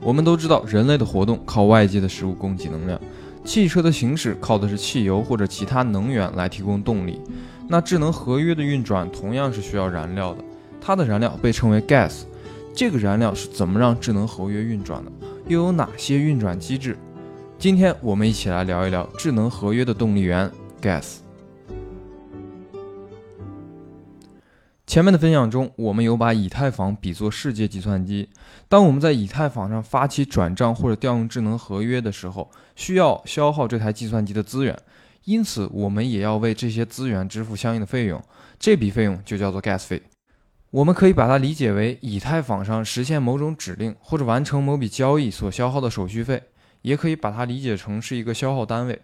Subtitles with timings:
[0.00, 2.98] 我们都知道，人类的活动靠外界的食物供给能量，
[3.44, 7.20] 汽车的行驶靠的是汽油或者其他能源来提供动力。
[7.68, 10.42] 那智能合约的运转同样是需要燃料的，
[10.80, 12.22] 它的燃料被称为 gas。
[12.74, 15.10] 这个燃料是怎么让智能合约运转的？
[15.48, 16.96] 又有哪些运转机制？
[17.58, 21.16] 今天我们一起来聊一聊智能合约的动力源 gas。
[24.88, 28.30] 前面的分享中，我们有把以太坊比作世界计算机。
[28.70, 34.74] 当我们在以太坊上发起转账或者调用智能合约的时候，需要消耗这台计算机的资源，
[35.26, 38.18] 因此我们也要为这些资源支付相应的费用。
[38.58, 40.00] 这笔费用就叫做 gas 费。
[40.70, 46.44] 我们可以把它理解为以太坊上实现某种指令或者完成某笔交易所消耗的手续费，
[46.80, 49.02] 也可以把它理解成是一个消耗单位。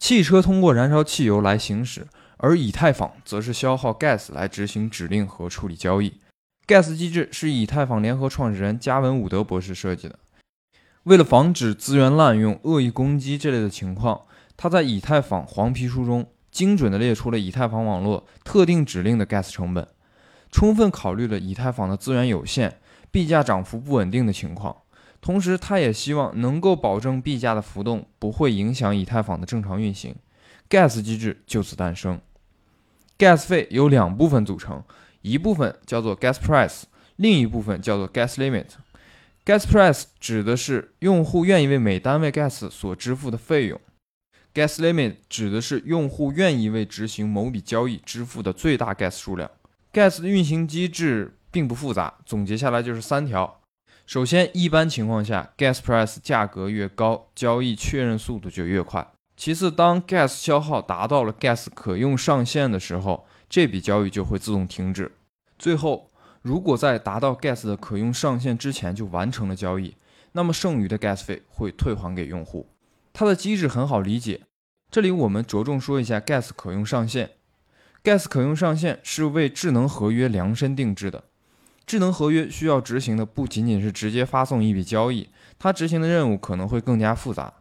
[0.00, 2.08] 汽车通过燃烧汽油来行驶。
[2.42, 6.14] 而以太坊则是消耗 gas 来执行指令和处理交易。
[6.66, 10.18] gas 机制是以太坊联合创始人加文伍德博士设计的。
[11.04, 14.22] 为了防止资源滥用、恶意攻击这类的情况，
[14.56, 19.86] 他在以太坊黄皮书中精准地列出了以太坊网络特定指令的 gas 成本，
[20.50, 22.80] 充分考虑了以太坊的资源有限、
[23.12, 24.76] 币价涨幅不稳定的情况。
[25.20, 30.16] 同时，他也希望能够保证币价的浮动不会影响以太坊的正常运行。
[30.68, 32.20] gas 机制就此诞生。
[33.22, 34.82] Gas 费由两部分组成，
[35.20, 36.82] 一部分叫做 gas price，
[37.14, 38.66] 另一部分叫做 gas limit。
[39.44, 43.80] gas price 指的是用户愿意为每单位 gas 所支付的费用
[44.52, 49.48] ，gas limit 指的是用户愿意为执行某笔交易支付的最大 gas 数量。
[49.92, 53.60] gas 的运行机制并不复杂，总结下来就是三条：
[54.04, 59.06] 首先，一般情况下，gas price 价格越高，交易确认速度就越快。
[59.44, 65.10] 其次，当 gas 消耗达到了 gas 可用上限的时候，这笔交易就会自动停止。
[65.58, 66.12] 最后，
[66.42, 69.96] 如果在达到 gas 的可用上限之前就完成了交易，
[70.30, 72.68] 那么剩余的 gas 费会退还给用户。
[73.12, 74.42] 它的机制很好理解，
[74.92, 77.30] 这里我们着重说一下 gas 可用上限。
[78.04, 81.24] gas 可用上限是为智能合约量身定制的。
[81.84, 87.52] 智能合约需要执行的不仅仅是直接发送一笔交易，它执行的任务可能会更加复杂。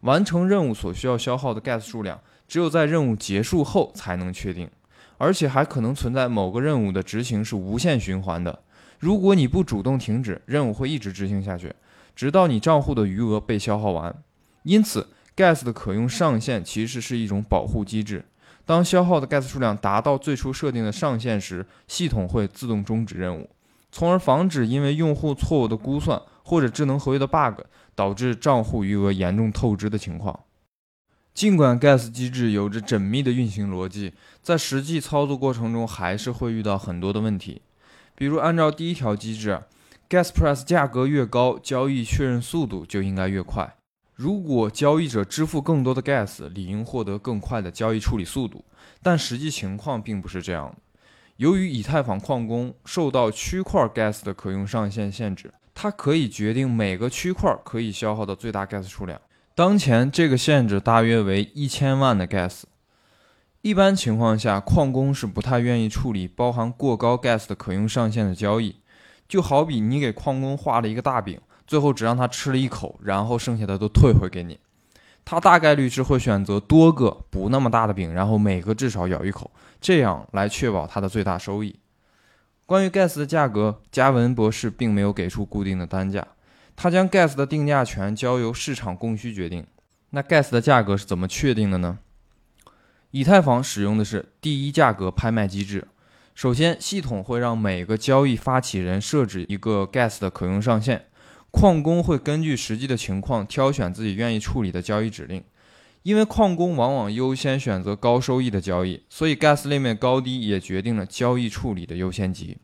[0.00, 4.70] 完成任务所需要消耗的 gas 数量，只有在任务结束后才能确定，
[5.18, 8.60] 而且还可能存在某个任务的执行是无限循环的。
[8.98, 11.74] 如果你不主动停止，任务会一直执行下去，
[12.14, 14.14] 直到你账户的余额被消耗完。
[14.62, 18.24] 因此，gas 的可用上限其实是一种保护机制。
[18.66, 23.48] 当消耗的 gas 数量达到最初设定的上限时，系统会自动终止任务，
[23.90, 27.62] 从而防止因为用户错误的估算或者智能合约的 bug。
[28.00, 30.40] 导致账户余额严重透支的情况。
[31.34, 37.60] 尽管 gas 机制有着缜密的运行逻辑，在实际操作过程中还是会遇到很多的问题。
[38.14, 39.60] 比如，按照第一条机制
[40.08, 43.76] ，gas price 价格越高，交易确认速度就应该越快。
[44.14, 48.64] 如果交易者支付更多的 gas，理应获得更快的交易处理速度。
[49.02, 50.76] 但实际情况并不是这样的。
[51.36, 55.52] 由于以太坊矿工受到区块 gas 的可用上限限制。
[55.74, 59.20] 它可以决定每个区块可以消耗的最大 gas 数量。
[59.54, 62.62] 当前这个限制大约为一千万的 gas。
[63.62, 68.76] 一般情况下，矿工是不太愿意处理包含过高 gas 的可用上限的交易。
[69.28, 74.58] 就好比你给矿工画了一个大饼，最后只让他吃了一口，然后剩下的都退回给你。
[75.24, 79.50] 他大概率是会选择多个不那么大的饼，然后每个至少咬一口，
[79.80, 81.78] 这样来确保他的最大收益。
[82.70, 86.24] 关于 gas 的价格，加文博士并没有给出固定的单价，
[86.76, 89.66] 他将 gas 的定价权交由市场供需决定。
[90.10, 91.98] 那 gas 的价格是怎么确定的呢？
[93.10, 95.88] 以太坊使用的是第一价格拍卖机制。
[96.36, 101.06] 首先，系统会让每个交易发起人设置一个 gas 的可用上限，
[101.50, 105.42] 矿工会根据实际的情况挑选自己愿意处理的交易指令。
[106.02, 112.56] 因为矿工往往优先选择高收益的交易，所以 gas limit 高低也决定了交易处理的优先级。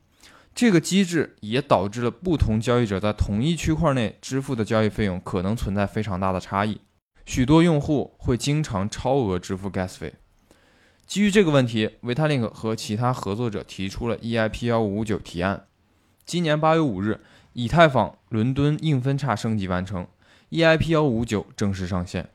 [0.54, 6.80] 这个机制也导致了不同交易者在同一区块内支付的交易费用可能存在非常大的差异。
[7.26, 10.14] 许多用户会经常超额支付 gas 费。
[11.04, 15.66] 基于这个问题，Vitalik 和其他合作者提出了 EIP 幺五五九提案。
[16.24, 17.20] 今年八月五日，
[17.52, 20.06] 以太坊伦敦硬分叉升级完成
[20.50, 22.30] ，EIP 幺五五九正式上线。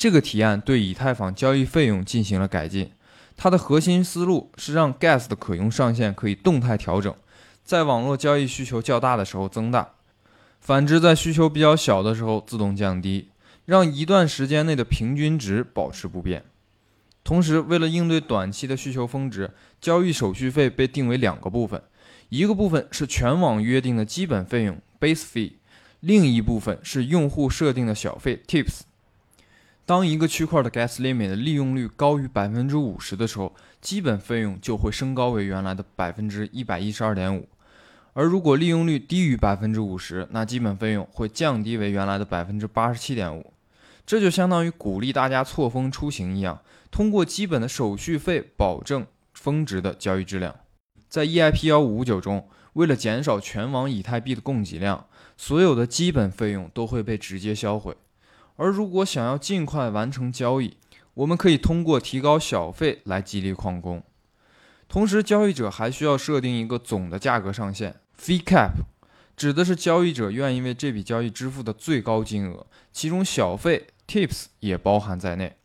[0.00, 2.90] 这个提案对以太坊交易费用进行了改进，
[3.36, 7.14] 它的核心思路是让 gas 的可用上限可以动态调整，
[7.62, 9.90] 在网络交易需求较大的时候增大，
[10.58, 13.28] 反之在需求比较小的时候自动降低，
[13.66, 16.44] 让一段时间内的平均值保持不变。
[17.22, 19.50] 同时，为了应对短期的需求峰值，
[19.82, 21.82] 交易手续费被定为两个部分，
[22.30, 25.52] 一个部分是全网约定的基本费用 base fee，
[26.00, 28.84] 另一部分是用户设定的小费 （tips）。
[29.90, 37.42] 当一个区块的 gas limit 的利用率高于百分之五十的时候，基本费用就会升高为原来的百分之一百一十二点五；
[38.12, 43.52] 而如果利用率低于百分之五十，那基本费用会降低为原来的百分之八十七点五。
[44.06, 46.60] 这就相当于鼓励大家错峰出行一样，
[46.92, 49.04] 通过基本的手续费保证
[49.34, 50.54] 峰值的交易质量。
[51.08, 55.06] 在 EIP 幺五五九中，为了减少全网以太币的供给量。
[55.36, 57.96] 所有的基本费用都会被直接销毁，
[58.60, 60.76] 而如果想要尽快完成交易，
[61.14, 64.02] 我们可以通过提高小费来激励矿工。
[64.86, 68.72] 同时，交易者还需要设定一个总的价格上限 （fee cap），
[69.34, 75.56] 指的是交易者愿意为这笔交易支付的最高金额，其中小费 （tips） 也包含在内。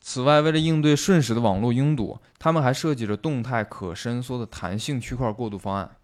[0.00, 5.96] 此外，为了应对瞬时的网络拥堵，他们还设计了动态可伸缩的弹性区块过渡方案。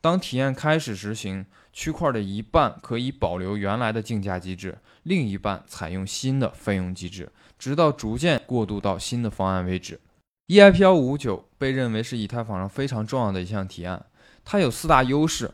[0.00, 10.00] 当体验开始实行，区块的一半可以保留原来的竞价机制，另一半采用新的费用机制，直到逐渐过渡到新的方案为止。
[10.48, 14.06] EIP 幺五九被认为是以太坊上非常重要的一项提案，
[14.44, 15.50] 它有四大优势。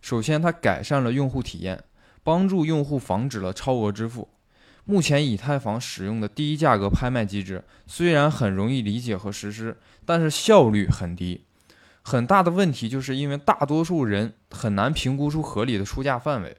[0.00, 1.82] 首先，它改善了用户体验，
[2.22, 4.28] 帮助用户防止了超额支付。
[4.84, 11.44] 目前以太坊使用的第一价格拍卖机制虽然很容易理解和实施，但是效率很低。
[12.08, 16.56] 很大的问题就是因为大多数人很难评估出合理的出价范围，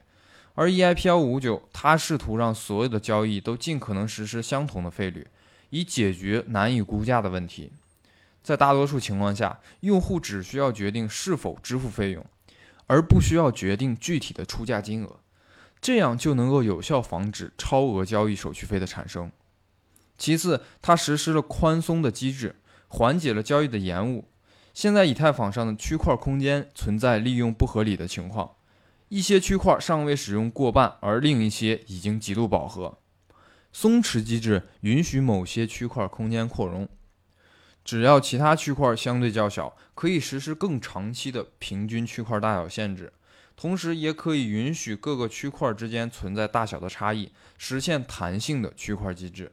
[0.54, 5.26] 而 EIP 幺五九它试图让所有的交易都尽可能实施相同的费率，
[5.70, 7.72] 以解决难以估价的问题。
[8.44, 12.24] 在大多数情况下，用户只需要决定是否支付费用，
[12.86, 15.18] 而不需要决定具体的出价金额，
[15.80, 19.32] 这样就能够有效防止超额交易手续费的产生。
[20.16, 22.54] 其次，它实施了宽松的机制，
[22.86, 24.26] 缓解了交易的延误。
[24.72, 28.56] 现在以太坊上的区块空间存在利用不合理的情况，
[29.08, 32.98] 一些区块尚未使用过半，而另一些已经极度饱和。
[33.72, 36.88] 松弛机制允许某些区块空间扩容，
[37.84, 43.12] 只要其他区块相对较小，可以实施更长期的平均区块大小限制，
[43.56, 49.52] 同时也可以允许各个区块之间存在大小的差异，实现弹性的区块机制。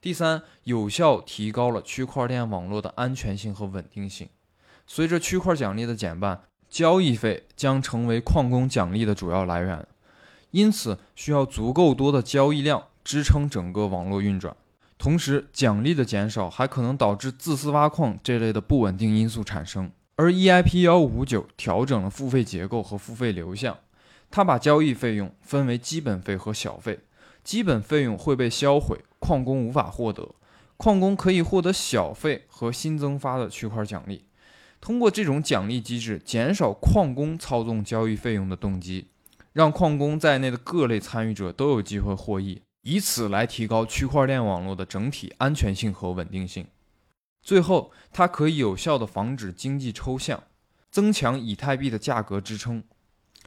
[0.00, 4.28] 第三，有效提高了区块链网络的安全性和稳定性。
[4.86, 9.86] 随着区块奖励的减半，交易费将成为矿工奖励的主要来源，
[10.50, 14.56] 因此需要足够多的交易量支撑整个网络运转。
[14.98, 19.90] 同时，奖励的减少还可能导致自私挖矿这类的不稳定因素产生。
[20.16, 23.76] 而 EIP 幺五九调整了付费结构和付费流向，
[24.30, 27.00] 它把交易费用分为基本费和小费，
[27.44, 30.34] 基本费用会被销毁，矿工无法获得，
[30.78, 34.24] 矿工可以获得小费和新增发的区块奖励。
[34.86, 39.08] 通过这种奖励机制，减少矿工操纵交易费用的动机，
[39.52, 46.68] 让矿工在内的各类参与者都有机会获益，以此来提高区块链网络的整体安全性和稳定性。
[47.42, 50.44] 最后，它可以有效地防止经济抽象，
[50.92, 52.84] 增强以太币的价格支撑。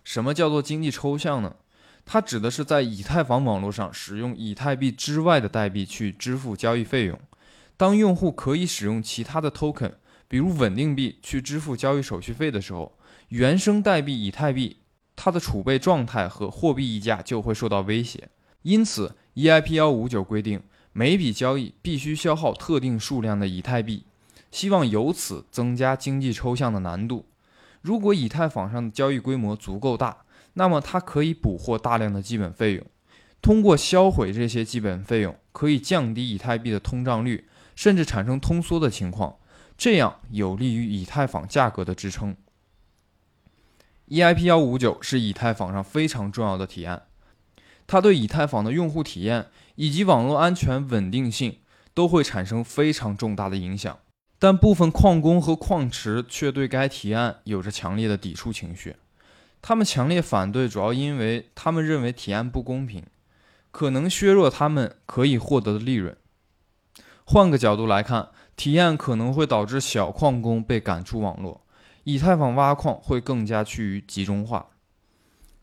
[0.04, 1.56] 什么叫做经济抽象呢？
[2.04, 7.18] 它指的是在以太坊网络上使用以太币之外的代币去支付交易费用。
[7.78, 9.94] 当用户可以使用其他的 token。
[10.30, 12.96] 比如稳定币去支付交易手续费的时候，
[13.30, 14.78] 原生代币以太币
[15.16, 18.30] 它的储备状态和货币溢价就会受到威胁。
[18.62, 20.62] 因此，EIP 幺五九规定
[20.94, 24.04] 每笔交易必须消耗特定数量的以太币，
[24.52, 27.26] 希望由此增加经济抽象的难度。
[27.82, 30.18] 如果以太坊上的交易规模足够大，
[30.54, 32.86] 那么它可以捕获大量的基本费用，
[33.42, 39.38] 通过销毁这些基本费用，可以降低以太币的通胀率，甚至产生通缩的情况。
[39.80, 42.36] 这样有利于以太坊价格的支撑。
[44.10, 47.04] EIP 幺五九是以太坊上非常重要的提案，
[47.88, 51.60] 它对以太坊的用户体验以及网络安全稳定性
[51.94, 53.98] 都会产生非常重大的影响。
[54.38, 58.98] 但部分矿工和矿池却对该提案有着强烈的抵触情绪，
[59.62, 63.06] 他们强烈反对，主要因为他们认为提案不公平，
[63.72, 66.18] 可能削弱他们可以获得的利润。
[67.24, 68.32] 换个角度来看。
[68.60, 71.62] 体验可能会导致小矿工被赶出网络，
[72.04, 74.68] 以太坊挖矿会更加趋于集中化。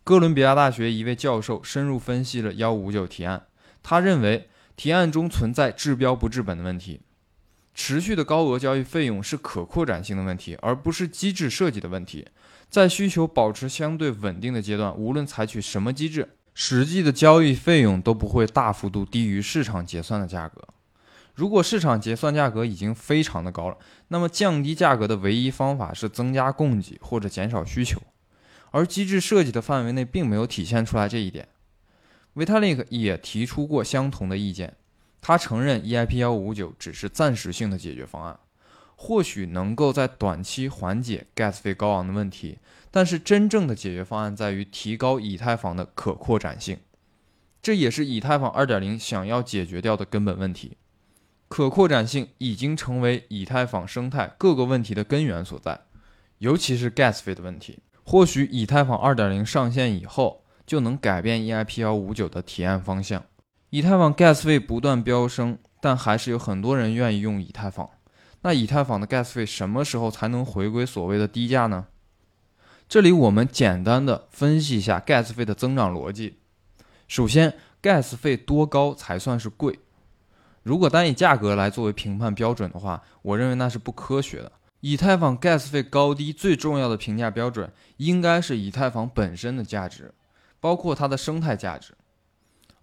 [0.03, 3.49] 哥伦比亚大学一位教授深入分析了幺五九提案，
[3.83, 7.03] 他认为提案中存在治标不治本的问题。
[7.75, 12.27] 持续的高额交易费用是可扩展性的问题，而不是机制设计的问题。
[12.71, 20.67] 在需求保持相对稳定的阶段，无论采取什么机制，实际的交易费用都不会大幅度低于市场结算的价格。
[21.37, 23.77] 如果市场结算价格已经非常的高了，
[24.09, 28.01] 那么降低价格的唯一方法是增加供给或者减少需求，
[28.71, 31.49] 而机制设计的范围内并没有体现出来这一点。
[32.35, 34.77] Vitalik 也提出过相同的意见。
[35.21, 38.41] 他承认 EIP 幺五五九只是暂时性的解决方案，
[38.95, 42.59] 或许能够在短期缓解 gas 费高昂的问题，
[42.91, 46.79] 但是真正的解决方案在于提高以太坊的可扩展性。
[47.61, 50.79] 这也是以太坊二点零想要解决掉的根本问题。
[51.49, 55.81] 可扩展性已经成为以太坊生态各个问题的根源所在，
[56.39, 57.79] 尤其是 gas 费的问题。
[58.03, 63.25] 或许以太坊二点零上线以后，就能改变 EIP 幺五九的提案方向。
[63.71, 67.89] 以太坊 gas 费不断飙升，但还是有很多人愿意用以太坊。
[68.43, 71.87] 那以太坊的 gas 费什么时候才能回归所谓的低价呢？
[72.89, 76.39] 这里我们简单的分析一下 gas 费的增长逻辑。
[77.09, 79.81] 首先，gas 费多高才算是贵？
[80.67, 84.51] 如果单以价格来作为评判标准的话，我认为那是不科学的。
[84.81, 90.13] 以太坊 gas 费高低最重要的评价标准应该是以太坊本身的价值，
[90.59, 91.95] 包括它的生态价值。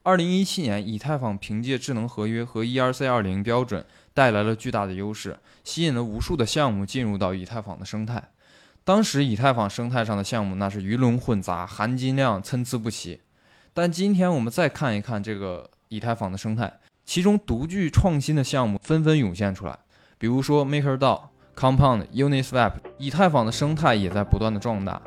[0.01, 8.29] 二零一七年，以太坊凭借智能合约和 ERC 二零标准带来了巨大的优势，吸引了无数的项目进入到以太坊的生态。
[8.85, 13.19] 当时以太坊生态上的项目那是鱼龙混杂，含金量参差不齐。
[13.73, 19.77] 但今天我们再看一看这个以太坊的生态，其中独具创新的项目纷纷涌现出来，
[20.17, 21.21] 比如说 MakerDAO、
[21.55, 25.01] Compound、Uniswap，以太坊的生态也在不断的壮大。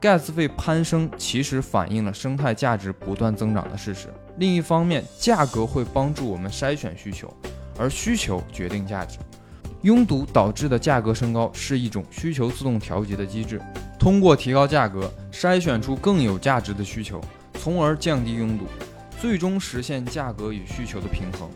[0.00, 4.08] Gas 费攀升其实反映了生态价值不断增长的事实。
[4.38, 7.32] 另一方面，价格会帮助我们筛选需求，
[7.78, 9.18] 而需求决定价值。
[9.82, 13.60] 拥堵导致的价格升高是一种需求自动调节的机制，
[13.98, 17.20] 通过提高价格筛选出更有价值的需求。
[17.54, 18.64] 从而降低拥堵，
[19.22, 21.48] 最终实现价格与需求的平衡。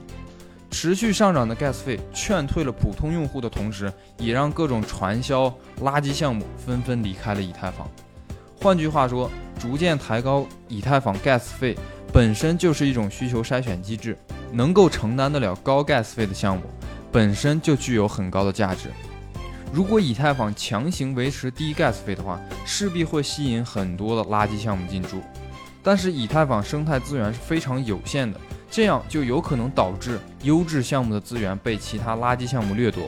[0.70, 7.90] 持续上涨的 gas 费劝退了普通用户的同时，也让各种传销垃圾项目纷纷离开了以太坊。
[8.54, 11.76] 换句话说，逐渐抬高以太坊 gas 费
[12.12, 14.16] 本身就是一种需求筛选机制。
[14.52, 16.62] 能够承担得了高 gas 费的项目，
[17.10, 18.90] 本身就具有很高的价值。
[19.72, 25.20] 如果以太坊强行维持低 gas 费的话，势必会吸引很多的垃圾项目进驻。
[25.86, 33.04] 但是以太坊生态资源是非常有限的，这样就有可能导致优质项目的资源被其他垃圾项目掠夺，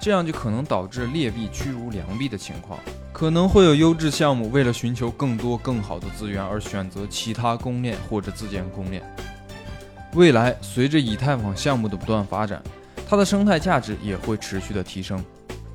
[0.00, 2.78] 这样就可能导致劣币驱逐良币的情况，
[3.12, 9.02] 可能会有优质项目为了寻求更多更好的资源而选择其他公链或者自建公链。
[10.14, 12.62] 未来随着以太坊项目的不断发展，
[13.06, 15.22] 它的生态价值也会持续的提升。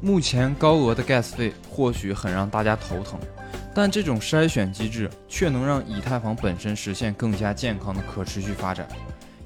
[0.01, 3.19] 目前高额的 gas 费或许很让大家头疼。
[3.79, 8.87] 但这种筛选机制却能让以太坊本身实现更加健康的可持续发展，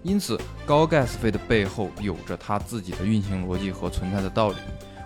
[0.04, 4.56] 因此高 gas 费的背后有着它自己的运行逻辑和存在的道理。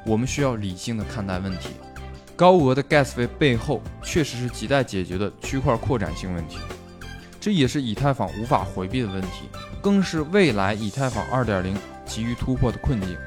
[0.06, 1.70] 我们需要理性的看待问题。
[2.36, 6.60] 高额的 gas 费背后确实是亟待解决的区块扩展性问题，
[7.42, 9.50] 这也是以太坊无法回避的问题，
[9.82, 13.18] 更是未来以太坊2.0急于突破的困境。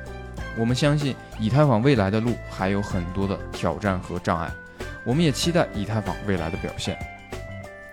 [0.57, 4.49] 我们相信以太坊未来的路还有很多的挑战和障碍。
[5.09, 6.99] 我们也期待以太坊未来的表现。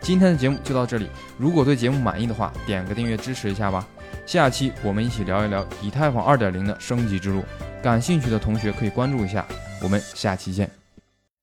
[0.01, 3.88] 今天的节目就到这里，如果对节目满意的话，点个订阅支持一下吧。
[4.25, 7.41] 下期我们一起聊一聊以太坊2.0的升级之路，
[7.81, 9.45] 感兴趣的同学可以关注一下。
[9.81, 10.85] 我们下期见。